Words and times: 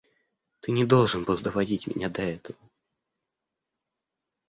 Ты 0.61 0.71
не 0.71 0.83
должен 0.83 1.25
был 1.25 1.37
доводить 1.37 1.85
меня 1.85 2.09
до 2.09 2.23
этого. 2.23 2.57